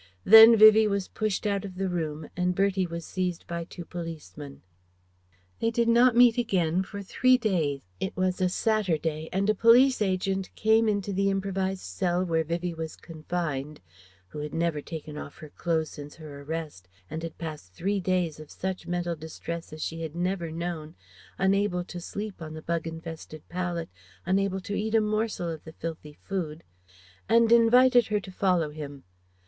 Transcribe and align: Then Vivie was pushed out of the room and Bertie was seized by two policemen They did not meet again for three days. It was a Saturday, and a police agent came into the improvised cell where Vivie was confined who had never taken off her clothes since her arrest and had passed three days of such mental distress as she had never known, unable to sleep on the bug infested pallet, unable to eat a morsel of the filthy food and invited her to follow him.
Then 0.23 0.57
Vivie 0.57 0.87
was 0.87 1.09
pushed 1.09 1.45
out 1.45 1.63
of 1.63 1.75
the 1.75 1.87
room 1.87 2.27
and 2.35 2.55
Bertie 2.55 2.87
was 2.87 3.05
seized 3.05 3.45
by 3.45 3.65
two 3.65 3.85
policemen 3.85 4.63
They 5.59 5.69
did 5.69 5.87
not 5.87 6.15
meet 6.15 6.39
again 6.39 6.81
for 6.81 7.03
three 7.03 7.37
days. 7.37 7.83
It 7.99 8.17
was 8.17 8.41
a 8.41 8.49
Saturday, 8.49 9.29
and 9.31 9.47
a 9.47 9.53
police 9.53 10.01
agent 10.01 10.49
came 10.55 10.89
into 10.89 11.13
the 11.13 11.29
improvised 11.29 11.83
cell 11.83 12.25
where 12.25 12.43
Vivie 12.43 12.73
was 12.73 12.95
confined 12.95 13.79
who 14.29 14.39
had 14.39 14.55
never 14.55 14.81
taken 14.81 15.19
off 15.19 15.37
her 15.37 15.49
clothes 15.49 15.91
since 15.91 16.15
her 16.15 16.41
arrest 16.41 16.87
and 17.07 17.21
had 17.21 17.37
passed 17.37 17.71
three 17.73 17.99
days 17.99 18.39
of 18.39 18.49
such 18.49 18.87
mental 18.87 19.15
distress 19.15 19.71
as 19.71 19.83
she 19.83 20.01
had 20.01 20.15
never 20.15 20.49
known, 20.49 20.95
unable 21.37 21.83
to 21.83 22.01
sleep 22.01 22.41
on 22.41 22.55
the 22.55 22.63
bug 22.63 22.87
infested 22.87 23.47
pallet, 23.49 23.87
unable 24.25 24.61
to 24.61 24.73
eat 24.73 24.95
a 24.95 24.99
morsel 24.99 25.47
of 25.49 25.63
the 25.63 25.73
filthy 25.73 26.13
food 26.23 26.63
and 27.29 27.51
invited 27.51 28.07
her 28.07 28.19
to 28.19 28.31
follow 28.31 28.71
him. 28.71 29.03